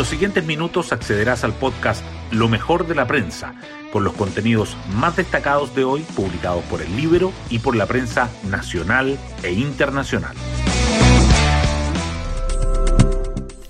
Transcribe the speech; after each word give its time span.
los 0.00 0.08
siguientes 0.08 0.46
minutos 0.46 0.94
accederás 0.94 1.44
al 1.44 1.52
podcast 1.52 2.02
Lo 2.30 2.48
mejor 2.48 2.86
de 2.86 2.94
la 2.94 3.06
prensa, 3.06 3.54
con 3.92 4.02
los 4.02 4.14
contenidos 4.14 4.74
más 4.94 5.14
destacados 5.16 5.74
de 5.74 5.84
hoy 5.84 6.00
publicados 6.16 6.64
por 6.70 6.80
el 6.80 6.96
libro 6.96 7.32
y 7.50 7.58
por 7.58 7.76
la 7.76 7.84
prensa 7.84 8.30
nacional 8.48 9.18
e 9.42 9.52
internacional. 9.52 10.34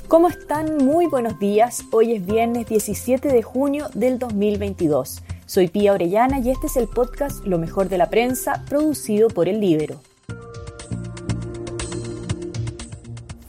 ¿Cómo 0.06 0.28
están? 0.28 0.76
Muy 0.76 1.06
buenos 1.06 1.36
días. 1.40 1.82
Hoy 1.90 2.14
es 2.14 2.24
viernes 2.24 2.68
17 2.68 3.28
de 3.28 3.42
junio 3.42 3.88
del 3.94 4.20
2022. 4.20 5.22
Soy 5.46 5.66
Pía 5.66 5.94
Orellana 5.94 6.38
y 6.38 6.50
este 6.50 6.68
es 6.68 6.76
el 6.76 6.86
podcast 6.86 7.44
Lo 7.44 7.58
mejor 7.58 7.88
de 7.88 7.98
la 7.98 8.08
prensa 8.08 8.64
producido 8.68 9.30
por 9.30 9.48
el 9.48 9.60
libro. 9.60 10.00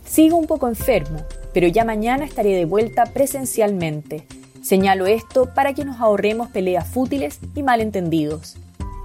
Sigo 0.03 0.35
un 0.35 0.47
poco 0.47 0.67
enfermo, 0.67 1.23
pero 1.53 1.67
ya 1.67 1.85
mañana 1.85 2.25
estaré 2.25 2.55
de 2.55 2.65
vuelta 2.65 3.05
presencialmente. 3.05 4.25
Señalo 4.61 5.07
esto 5.07 5.53
para 5.53 5.73
que 5.73 5.85
nos 5.85 5.99
ahorremos 5.99 6.49
peleas 6.49 6.87
fútiles 6.87 7.39
y 7.55 7.63
malentendidos. 7.63 8.57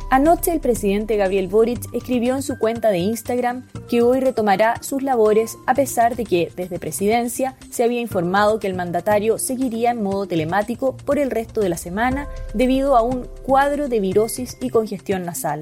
Anoche 0.09 0.53
el 0.53 0.61
presidente 0.61 1.17
Gabriel 1.17 1.49
Boric 1.49 1.93
escribió 1.93 2.37
en 2.37 2.43
su 2.43 2.59
cuenta 2.59 2.91
de 2.91 2.99
Instagram 2.99 3.67
que 3.89 4.03
hoy 4.03 4.21
retomará 4.21 4.81
sus 4.81 5.03
labores 5.03 5.59
a 5.67 5.75
pesar 5.75 6.15
de 6.15 6.25
que 6.25 6.53
desde 6.55 6.79
presidencia 6.79 7.57
se 7.71 7.83
había 7.83 8.01
informado 8.01 8.61
que 8.61 8.69
el 8.69 8.77
mandatario 8.77 9.39
seguiría 9.39 9.91
en 9.91 10.05
modo 10.05 10.27
telemático 10.27 10.97
por 10.97 11.19
el 11.19 11.33
resto 11.33 11.61
de 11.61 11.71
la 11.71 11.77
semana 11.77 12.29
debido 12.55 12.97
a 12.97 13.03
un 13.03 13.27
cuadro 13.43 13.89
de 13.89 13.99
virosis 13.99 14.57
y 14.61 14.71
congestión 14.71 15.25
nasal. 15.25 15.61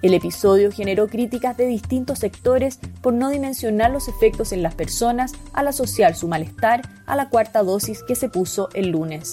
El 0.00 0.14
episodio 0.14 0.70
generó 0.70 1.08
críticas 1.08 1.56
de 1.56 1.66
distintos 1.66 2.20
sectores 2.20 2.78
por 3.02 3.14
no 3.14 3.30
dimensionar 3.30 3.90
los 3.90 4.06
efectos 4.06 4.52
en 4.52 4.62
las 4.62 4.74
personas 4.76 5.32
al 5.52 5.66
asociar 5.66 6.14
su 6.14 6.28
malestar 6.28 6.82
a 7.06 7.16
la 7.16 7.28
cuarta 7.28 7.64
dosis 7.64 8.04
que 8.04 8.14
se 8.14 8.28
puso 8.28 8.68
el 8.74 8.90
lunes. 8.90 9.32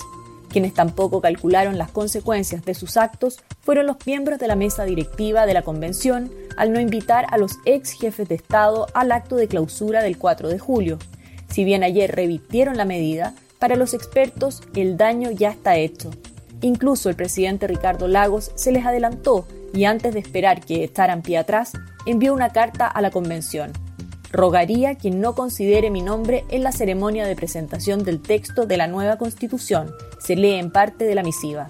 Quienes 0.49 0.73
tampoco 0.73 1.21
calcularon 1.21 1.77
las 1.77 1.91
consecuencias 1.91 2.66
de 2.66 2.73
sus 2.73 2.97
actos 2.97 3.38
fueron 3.61 3.86
los 3.86 3.97
miembros 4.08 4.39
de 4.39 4.47
la 4.47 4.55
mesa 4.55 4.86
directiva 4.86 5.45
de 5.45 5.53
la 5.53 5.61
convención 5.61 6.31
al 6.58 6.73
no 6.73 6.80
invitar 6.80 7.27
a 7.30 7.38
los 7.38 7.58
ex 7.66 7.91
jefes 7.91 8.27
de 8.27 8.36
Estado 8.36 8.88
al 8.93 9.11
acto 9.11 9.36
de 9.36 9.47
clausura 9.47 10.02
del 10.02 10.17
4 10.17 10.49
de 10.49 10.58
julio. 10.58 10.97
Si 11.47 11.63
bien 11.63 11.83
ayer 11.83 12.16
revirtieron 12.16 12.77
la 12.77 12.86
medida, 12.86 13.36
para 13.59 13.75
los 13.75 13.93
expertos 13.93 14.63
el 14.75 14.97
daño 14.97 15.30
ya 15.30 15.52
está 15.52 15.77
hecho. 15.77 16.09
Incluso 16.61 17.09
el 17.09 17.16
presidente 17.16 17.67
Ricardo 17.67 18.08
Lagos 18.08 18.52
se 18.55 18.71
les 18.71 18.86
adelantó 18.86 19.45
y 19.75 19.85
antes 19.85 20.13
de 20.13 20.21
esperar 20.21 20.61
que 20.61 20.83
echaran 20.83 21.21
pie 21.21 21.37
atrás, 21.37 21.73
envió 22.05 22.33
una 22.33 22.49
carta 22.49 22.87
a 22.87 23.01
la 23.01 23.11
convención. 23.11 23.73
Rogaría 24.31 24.95
que 24.95 25.11
no 25.11 25.35
considere 25.35 25.91
mi 25.91 26.01
nombre 26.01 26.45
en 26.49 26.63
la 26.63 26.71
ceremonia 26.71 27.25
de 27.25 27.35
presentación 27.35 28.03
del 28.03 28.21
texto 28.21 28.65
de 28.65 28.77
la 28.77 28.87
nueva 28.87 29.17
constitución. 29.17 29.91
Se 30.19 30.35
lee 30.35 30.53
en 30.53 30.71
parte 30.71 31.05
de 31.05 31.15
la 31.15 31.23
misiva. 31.23 31.69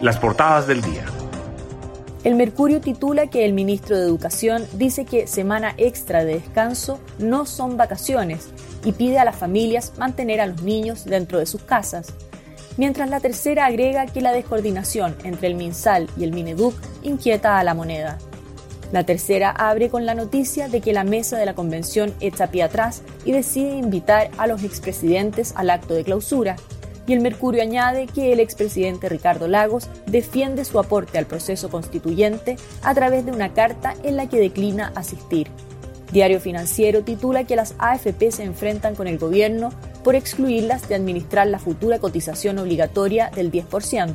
Las 0.00 0.18
portadas 0.18 0.66
del 0.66 0.82
día. 0.82 1.04
El 2.24 2.34
Mercurio 2.34 2.80
titula 2.80 3.28
que 3.28 3.44
el 3.44 3.52
ministro 3.52 3.96
de 3.96 4.04
Educación 4.04 4.64
dice 4.74 5.04
que 5.04 5.26
semana 5.26 5.74
extra 5.78 6.24
de 6.24 6.34
descanso 6.34 6.98
no 7.18 7.46
son 7.46 7.76
vacaciones 7.76 8.50
y 8.84 8.92
pide 8.92 9.18
a 9.18 9.24
las 9.24 9.36
familias 9.36 9.92
mantener 9.98 10.40
a 10.40 10.46
los 10.46 10.62
niños 10.62 11.04
dentro 11.04 11.38
de 11.38 11.46
sus 11.46 11.62
casas 11.62 12.12
mientras 12.78 13.10
la 13.10 13.20
tercera 13.20 13.66
agrega 13.66 14.06
que 14.06 14.22
la 14.22 14.32
descoordinación 14.32 15.14
entre 15.24 15.48
el 15.48 15.56
MinSal 15.56 16.08
y 16.16 16.24
el 16.24 16.32
Mineduc 16.32 16.74
inquieta 17.02 17.58
a 17.58 17.64
la 17.64 17.74
moneda. 17.74 18.16
La 18.92 19.04
tercera 19.04 19.50
abre 19.50 19.90
con 19.90 20.06
la 20.06 20.14
noticia 20.14 20.68
de 20.68 20.80
que 20.80 20.94
la 20.94 21.04
mesa 21.04 21.36
de 21.36 21.44
la 21.44 21.54
convención 21.54 22.14
echa 22.20 22.46
pie 22.46 22.62
atrás 22.62 23.02
y 23.26 23.32
decide 23.32 23.76
invitar 23.76 24.30
a 24.38 24.46
los 24.46 24.64
expresidentes 24.64 25.52
al 25.56 25.68
acto 25.68 25.92
de 25.92 26.04
clausura. 26.04 26.56
Y 27.06 27.12
el 27.12 27.20
Mercurio 27.20 27.62
añade 27.62 28.06
que 28.06 28.32
el 28.32 28.40
expresidente 28.40 29.08
Ricardo 29.08 29.48
Lagos 29.48 29.88
defiende 30.06 30.64
su 30.64 30.78
aporte 30.78 31.18
al 31.18 31.26
proceso 31.26 31.68
constituyente 31.68 32.56
a 32.82 32.94
través 32.94 33.26
de 33.26 33.32
una 33.32 33.52
carta 33.52 33.94
en 34.04 34.16
la 34.16 34.28
que 34.28 34.38
declina 34.38 34.92
asistir. 34.94 35.48
Diario 36.12 36.40
Financiero 36.40 37.02
titula 37.02 37.44
que 37.44 37.56
las 37.56 37.74
AFP 37.78 38.30
se 38.30 38.44
enfrentan 38.44 38.94
con 38.94 39.06
el 39.06 39.18
gobierno 39.18 39.70
por 40.08 40.16
excluirlas 40.16 40.88
de 40.88 40.94
administrar 40.94 41.46
la 41.48 41.58
futura 41.58 41.98
cotización 41.98 42.58
obligatoria 42.58 43.28
del 43.28 43.52
10%. 43.52 44.14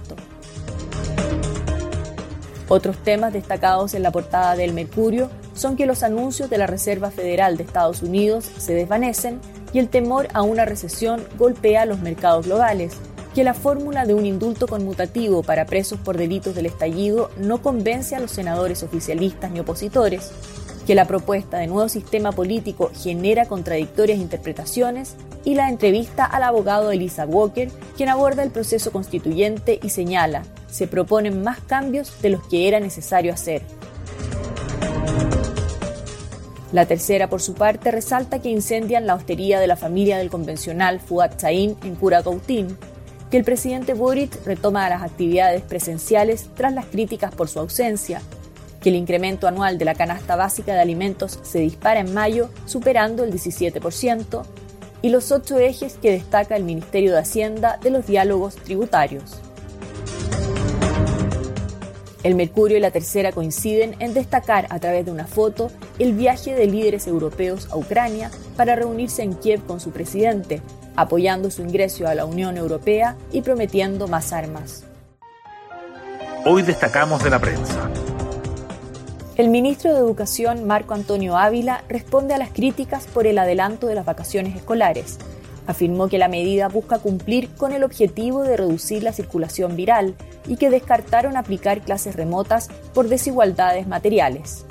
Otros 2.67 2.97
temas 3.03 3.31
destacados 3.31 3.93
en 3.93 4.01
la 4.01 4.09
portada 4.09 4.55
del 4.55 4.73
Mercurio 4.73 5.29
son 5.53 5.75
que 5.75 5.85
los 5.85 6.01
anuncios 6.01 6.49
de 6.49 6.57
la 6.57 6.65
Reserva 6.65 7.11
Federal 7.11 7.57
de 7.57 7.63
Estados 7.65 8.01
Unidos 8.01 8.49
se 8.57 8.73
desvanecen 8.73 9.39
y 9.71 9.77
el 9.77 9.87
temor 9.87 10.29
a 10.33 10.41
una 10.41 10.65
recesión 10.65 11.23
golpea 11.37 11.85
los 11.85 11.99
mercados 11.99 12.47
globales, 12.47 12.93
que 13.35 13.43
la 13.43 13.53
fórmula 13.53 14.07
de 14.07 14.15
un 14.15 14.25
indulto 14.25 14.65
conmutativo 14.65 15.43
para 15.43 15.67
presos 15.67 15.99
por 15.99 16.17
delitos 16.17 16.55
del 16.55 16.65
estallido 16.65 17.29
no 17.37 17.61
convence 17.61 18.15
a 18.15 18.19
los 18.19 18.31
senadores 18.31 18.81
oficialistas 18.81 19.51
ni 19.51 19.59
opositores, 19.59 20.31
que 20.85 20.95
la 20.95 21.05
propuesta 21.05 21.57
de 21.57 21.67
nuevo 21.67 21.87
sistema 21.89 22.31
político 22.31 22.91
genera 22.93 23.45
contradictorias 23.45 24.19
interpretaciones 24.19 25.15
y 25.45 25.55
la 25.55 25.69
entrevista 25.69 26.25
al 26.25 26.43
abogado 26.43 26.91
Elisa 26.91 27.25
Walker, 27.25 27.69
quien 27.95 28.09
aborda 28.09 28.43
el 28.43 28.51
proceso 28.51 28.91
constituyente 28.91 29.79
y 29.81 29.89
señala, 29.89 30.43
se 30.69 30.87
proponen 30.87 31.41
más 31.43 31.59
cambios 31.61 32.21
de 32.21 32.29
los 32.29 32.45
que 32.47 32.67
era 32.67 32.79
necesario 32.79 33.33
hacer. 33.33 33.61
La 36.71 36.87
tercera, 36.87 37.29
por 37.29 37.39
su 37.39 37.53
parte, 37.53 37.91
resalta 37.91 38.39
que 38.39 38.49
incendian 38.49 39.05
la 39.05 39.13
hostería 39.13 39.59
de 39.59 39.67
la 39.67 39.75
familia 39.75 40.17
del 40.17 40.31
convencional 40.31 40.99
Fuad 40.99 41.37
Chaín 41.37 41.77
en 41.83 41.95
Curacautín, 41.95 42.77
que 43.29 43.37
el 43.37 43.43
presidente 43.43 43.93
Boric 43.93 44.43
retoma 44.43 44.89
las 44.89 45.03
actividades 45.03 45.61
presenciales 45.61 46.49
tras 46.55 46.73
las 46.73 46.87
críticas 46.87 47.33
por 47.35 47.47
su 47.47 47.59
ausencia, 47.59 48.21
que 48.83 48.89
el 48.89 48.95
incremento 48.95 49.47
anual 49.47 49.77
de 49.77 49.85
la 49.85 49.95
canasta 49.95 50.35
básica 50.35 50.73
de 50.73 50.81
alimentos 50.81 51.39
se 51.41 51.59
dispara 51.59 52.01
en 52.01 52.13
mayo, 52.13 52.49
superando 52.65 53.23
el 53.23 53.31
17%, 53.31 54.43
y 55.01 55.09
los 55.09 55.31
ocho 55.31 55.57
ejes 55.57 55.97
que 56.01 56.11
destaca 56.11 56.55
el 56.55 56.63
Ministerio 56.63 57.13
de 57.13 57.19
Hacienda 57.19 57.79
de 57.81 57.89
los 57.89 58.05
diálogos 58.05 58.55
tributarios. 58.55 59.41
El 62.23 62.35
Mercurio 62.35 62.77
y 62.77 62.79
la 62.79 62.91
Tercera 62.91 63.31
coinciden 63.31 63.95
en 63.99 64.13
destacar 64.13 64.67
a 64.69 64.79
través 64.79 65.05
de 65.05 65.11
una 65.11 65.27
foto 65.27 65.71
el 65.99 66.13
viaje 66.13 66.53
de 66.53 66.67
líderes 66.67 67.07
europeos 67.07 67.67
a 67.71 67.77
Ucrania 67.77 68.31
para 68.55 68.75
reunirse 68.75 69.23
en 69.23 69.33
Kiev 69.33 69.65
con 69.65 69.81
su 69.81 69.91
presidente, 69.91 70.61
apoyando 70.95 71.51
su 71.51 71.61
ingreso 71.61 72.07
a 72.07 72.15
la 72.15 72.23
Unión 72.25 72.55
Europea 72.55 73.17
y 73.31 73.41
prometiendo 73.41 74.07
más 74.07 74.31
armas. 74.31 74.85
Hoy 76.45 76.61
destacamos 76.61 77.23
de 77.23 77.29
la 77.29 77.39
prensa. 77.39 77.89
El 79.43 79.49
ministro 79.49 79.91
de 79.91 79.99
Educación, 79.99 80.65
Marco 80.67 80.93
Antonio 80.93 81.35
Ávila, 81.35 81.83
responde 81.89 82.33
a 82.33 82.37
las 82.37 82.51
críticas 82.51 83.07
por 83.07 83.27
el 83.27 83.37
adelanto 83.37 83.87
de 83.87 83.95
las 83.95 84.05
vacaciones 84.05 84.55
escolares. 84.55 85.17
Afirmó 85.67 86.07
que 86.07 86.17
la 86.17 86.29
medida 86.29 86.69
busca 86.69 86.99
cumplir 86.99 87.49
con 87.55 87.73
el 87.73 87.83
objetivo 87.83 88.43
de 88.43 88.55
reducir 88.55 89.03
la 89.03 89.11
circulación 89.11 89.75
viral 89.75 90.15
y 90.47 90.55
que 90.55 90.69
descartaron 90.69 91.35
aplicar 91.35 91.81
clases 91.81 92.15
remotas 92.15 92.69
por 92.93 93.09
desigualdades 93.09 93.85
materiales. 93.85 94.63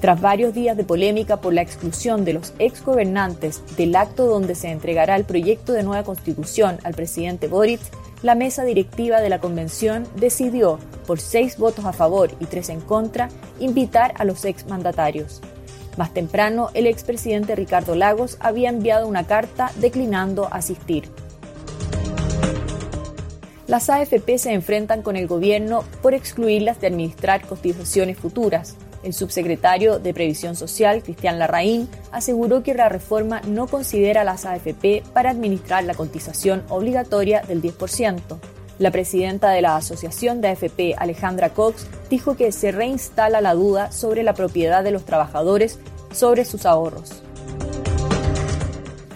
Tras 0.00 0.18
varios 0.18 0.54
días 0.54 0.78
de 0.78 0.84
polémica 0.84 1.42
por 1.42 1.52
la 1.52 1.60
exclusión 1.60 2.24
de 2.24 2.32
los 2.32 2.54
exgobernantes 2.58 3.60
del 3.76 3.94
acto 3.94 4.24
donde 4.24 4.54
se 4.54 4.70
entregará 4.70 5.16
el 5.16 5.24
proyecto 5.24 5.74
de 5.74 5.82
nueva 5.82 6.02
constitución 6.02 6.78
al 6.82 6.94
presidente 6.94 7.46
Boric, 7.46 7.82
la 8.22 8.34
mesa 8.34 8.64
directiva 8.64 9.20
de 9.20 9.28
la 9.28 9.38
convención 9.38 10.08
decidió, 10.16 10.78
por 11.06 11.20
seis 11.20 11.56
votos 11.56 11.84
a 11.84 11.92
favor 11.92 12.30
y 12.40 12.46
tres 12.46 12.68
en 12.68 12.80
contra, 12.80 13.28
invitar 13.58 14.12
a 14.16 14.24
los 14.24 14.44
exmandatarios. 14.44 15.40
Más 15.96 16.12
temprano, 16.12 16.68
el 16.74 16.86
expresidente 16.86 17.54
Ricardo 17.54 17.94
Lagos 17.94 18.36
había 18.40 18.68
enviado 18.68 19.06
una 19.06 19.26
carta 19.26 19.72
declinando 19.76 20.48
asistir. 20.52 21.08
Las 23.66 23.90
AFP 23.90 24.38
se 24.38 24.52
enfrentan 24.52 25.02
con 25.02 25.16
el 25.16 25.26
gobierno 25.26 25.84
por 26.00 26.14
excluirlas 26.14 26.80
de 26.80 26.86
administrar 26.86 27.44
cotizaciones 27.46 28.16
futuras. 28.16 28.76
El 29.02 29.12
subsecretario 29.12 29.98
de 29.98 30.14
Previsión 30.14 30.54
Social, 30.54 31.02
Cristian 31.02 31.38
Larraín, 31.38 31.88
aseguró 32.12 32.62
que 32.62 32.74
la 32.74 32.88
reforma 32.88 33.40
no 33.42 33.66
considera 33.66 34.20
a 34.20 34.24
las 34.24 34.44
AFP 34.44 35.02
para 35.12 35.30
administrar 35.30 35.82
la 35.82 35.94
cotización 35.94 36.62
obligatoria 36.68 37.40
del 37.42 37.60
10%. 37.60 38.38
La 38.78 38.90
presidenta 38.90 39.50
de 39.50 39.62
la 39.62 39.76
Asociación 39.76 40.42
de 40.42 40.48
AFP, 40.48 40.94
Alejandra 40.98 41.48
Cox, 41.50 41.86
dijo 42.10 42.36
que 42.36 42.52
se 42.52 42.72
reinstala 42.72 43.40
la 43.40 43.54
duda 43.54 43.90
sobre 43.90 44.22
la 44.22 44.34
propiedad 44.34 44.84
de 44.84 44.90
los 44.90 45.06
trabajadores 45.06 45.78
sobre 46.12 46.44
sus 46.44 46.66
ahorros. 46.66 47.22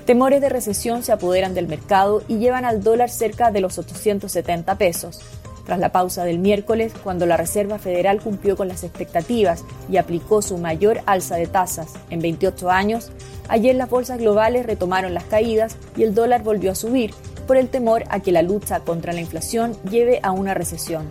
Temores 0.07 0.41
de 0.41 0.49
recesión 0.49 1.03
se 1.03 1.13
apoderan 1.13 1.53
del 1.53 1.69
mercado 1.69 2.23
y 2.27 2.39
llevan 2.39 2.65
al 2.65 2.83
dólar 2.83 3.11
cerca 3.11 3.51
de 3.51 3.61
los 3.61 3.79
870 3.79 4.77
pesos. 4.77 5.21
Tras 5.67 5.79
la 5.79 5.93
pausa 5.93 6.25
del 6.25 6.39
miércoles, 6.39 6.95
cuando 7.05 7.27
la 7.27 7.37
Reserva 7.37 7.79
Federal 7.79 8.23
cumplió 8.23 8.57
con 8.57 8.67
las 8.67 8.83
expectativas 8.83 9.63
y 9.91 9.99
aplicó 9.99 10.41
su 10.41 10.57
mayor 10.57 11.03
alza 11.05 11.37
de 11.37 11.47
tasas 11.47 11.93
en 12.09 12.21
28 12.21 12.71
años, 12.71 13.13
ayer 13.49 13.77
las 13.77 13.91
bolsas 13.91 14.19
globales 14.19 14.65
retomaron 14.65 15.13
las 15.13 15.25
caídas 15.25 15.77
y 15.97 16.03
el 16.03 16.15
dólar 16.15 16.43
volvió 16.43 16.73
a 16.73 16.75
subir 16.75 17.13
por 17.51 17.57
el 17.57 17.69
temor 17.69 18.05
a 18.11 18.21
que 18.21 18.31
la 18.31 18.43
lucha 18.43 18.79
contra 18.79 19.13
la 19.13 19.21
inflación 19.21 19.77
lleve 19.83 20.21
a 20.23 20.31
una 20.31 20.55
recesión. 20.55 21.09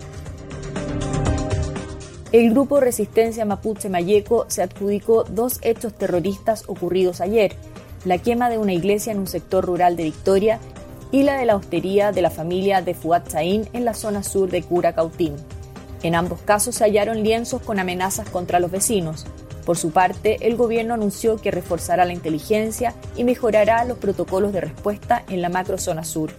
El 2.32 2.52
grupo 2.52 2.80
Resistencia 2.80 3.44
Mapuche 3.44 3.90
Mayeco 3.90 4.46
se 4.48 4.64
adjudicó 4.64 5.26
dos 5.26 5.60
hechos 5.64 5.94
terroristas 5.96 6.64
ocurridos 6.68 7.20
ayer, 7.20 7.58
la 8.06 8.20
quema 8.20 8.50
de 8.50 8.58
una 8.58 8.72
iglesia 8.72 9.12
en 9.12 9.20
un 9.20 9.28
sector 9.28 9.66
rural 9.66 9.98
de 9.98 10.06
Victoria 10.06 10.60
y 11.12 11.24
la 11.24 11.36
de 11.36 11.46
la 11.46 11.58
hostería 11.58 12.14
de 12.14 12.22
la 12.22 12.30
familia 12.30 12.82
de 12.82 12.94
Fuad 12.94 13.24
Chaín 13.28 13.68
en 13.74 13.84
la 13.84 13.94
zona 13.94 14.24
sur 14.24 14.50
de 14.50 14.64
Curacautín. 14.64 15.36
En 16.04 16.16
ambos 16.16 16.40
casos 16.40 16.76
se 16.76 16.86
hallaron 16.86 17.22
lienzos 17.22 17.62
con 17.64 17.80
amenazas 17.80 18.30
contra 18.30 18.62
los 18.62 18.72
vecinos. 18.72 19.26
Por 19.70 19.78
su 19.78 19.92
parte, 19.92 20.48
el 20.48 20.56
gobierno 20.56 20.96
anunció 20.96 21.38
que 21.38 21.52
reforzará 21.52 22.04
la 22.04 22.14
inteligencia 22.14 22.96
y 23.16 23.24
mejorará 23.24 23.86
los 23.86 24.00
protocolos 24.00 24.52
de 24.52 24.62
respuesta 24.62 25.24
en 25.30 25.44
la 25.44 25.50
macrozona 25.50 26.04
sur. 26.04 26.32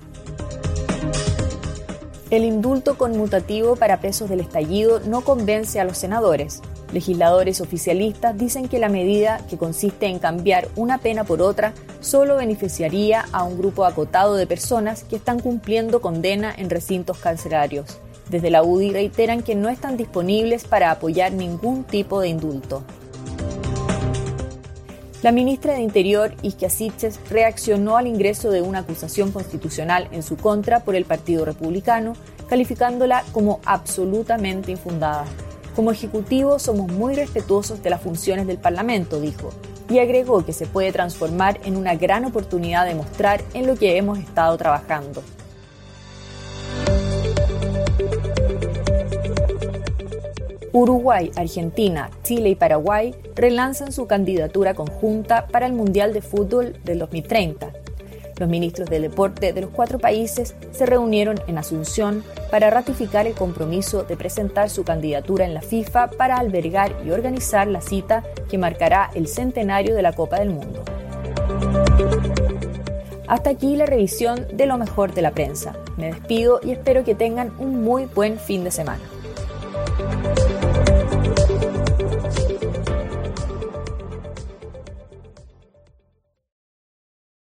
El 2.31 2.43
indulto 2.43 2.99
conmutativo 2.99 3.77
para 3.77 4.01
presos 4.01 4.29
del 4.31 4.41
estallido 4.41 4.99
no 4.99 5.21
convence 5.21 5.79
a 5.79 5.85
los 5.85 5.97
senadores. 5.97 6.61
Legisladores 6.93 7.61
oficialistas 7.61 8.37
dicen 8.37 8.67
que 8.67 8.81
la 8.81 8.89
medida, 8.89 9.47
que 9.49 9.57
consiste 9.57 10.07
en 10.07 10.19
cambiar 10.19 10.67
una 10.75 10.99
pena 10.99 11.23
por 11.23 11.41
otra, 11.41 11.73
solo 12.01 12.35
beneficiaría 12.35 13.27
a 13.31 13.45
un 13.45 13.57
grupo 13.57 13.85
acotado 13.85 14.35
de 14.35 14.49
personas 14.49 15.05
que 15.05 15.15
están 15.15 15.39
cumpliendo 15.39 16.01
condena 16.01 16.53
en 16.59 16.69
recintos 16.69 17.19
carcelarios. 17.19 18.01
Desde 18.29 18.51
la 18.51 18.65
UDI 18.65 18.91
reiteran 18.91 19.45
que 19.45 19.55
no 19.55 19.69
están 19.69 19.97
disponibles 19.97 20.65
para 20.65 20.91
apoyar 20.91 21.31
ningún 21.31 21.85
tipo 21.85 22.21
de 22.21 22.27
indulto. 22.27 22.83
La 25.23 25.33
ministra 25.33 25.75
de 25.75 25.83
Interior, 25.83 26.35
Isquia 26.41 26.71
Siches, 26.71 27.21
reaccionó 27.29 27.99
al 27.99 28.07
ingreso 28.07 28.51
de 28.51 28.63
una 28.63 28.79
acusación 28.79 29.33
constitucional 29.33 30.09
en 30.13 30.23
su 30.23 30.39
contra 30.39 30.81
por 30.81 30.95
el 30.95 31.05
Partido 31.05 31.45
Republicano, 31.45 32.15
calificándola 32.49 33.23
como 33.33 33.61
absolutamente 33.67 34.73
infundada. 34.73 35.27
Como 35.77 35.91
Ejecutivo 35.91 36.59
somos 36.59 36.91
muy 36.91 37.15
respetuosos 37.15 37.83
de 37.83 37.91
las 37.91 38.01
funciones 38.01 38.47
del 38.47 38.57
Parlamento, 38.57 39.21
dijo, 39.21 39.51
y 39.91 39.99
agregó 39.99 40.43
que 40.47 40.55
se 40.55 40.67
puede 40.67 40.91
transformar 40.91 41.61
en 41.65 41.77
una 41.77 41.97
gran 41.97 42.25
oportunidad 42.25 42.87
de 42.87 42.95
mostrar 42.95 43.43
en 43.53 43.67
lo 43.67 43.77
que 43.77 43.99
hemos 43.99 44.19
estado 44.19 44.57
trabajando. 44.57 45.23
Uruguay, 50.73 51.31
Argentina, 51.35 52.11
Chile 52.23 52.51
y 52.51 52.55
Paraguay 52.55 53.15
relanzan 53.35 53.91
su 53.93 54.07
candidatura 54.07 54.75
conjunta 54.75 55.47
para 55.49 55.67
el 55.67 55.73
Mundial 55.73 56.13
de 56.13 56.23
Fútbol 56.23 56.77
del 56.85 57.01
2030. 57.01 57.73
Los 58.39 58.49
ministros 58.49 58.89
del 58.89 59.03
deporte 59.03 59.53
de 59.53 59.61
los 59.61 59.71
cuatro 59.71 59.99
países 59.99 60.55
se 60.71 60.87
reunieron 60.87 61.41
en 61.47 61.59
Asunción 61.59 62.25
para 62.51 62.71
ratificar 62.71 63.27
el 63.27 63.35
compromiso 63.35 64.05
de 64.05 64.17
presentar 64.17 64.71
su 64.71 64.85
candidatura 64.85 65.45
en 65.45 65.55
la 65.55 65.61
FIFA 65.61 66.13
para 66.13 66.37
albergar 66.37 66.95
y 67.05 67.11
organizar 67.11 67.67
la 67.67 67.81
cita 67.81 68.25
que 68.49 68.57
marcará 68.57 69.11
el 69.15 69.27
centenario 69.27 69.95
de 69.95 70.03
la 70.03 70.13
Copa 70.13 70.39
del 70.39 70.51
Mundo. 70.51 70.83
Hasta 73.27 73.51
aquí 73.51 73.77
la 73.77 73.87
revisión 73.87 74.47
de 74.53 74.67
lo 74.67 74.79
mejor 74.79 75.13
de 75.15 75.23
la 75.23 75.33
prensa. 75.33 75.75
Me 75.97 76.07
despido 76.07 76.61
y 76.63 76.71
espero 76.71 77.05
que 77.05 77.15
tengan 77.15 77.53
un 77.59 77.83
muy 77.83 78.07
buen 78.07 78.39
fin 78.39 78.65
de 78.65 78.71
semana. 78.71 79.03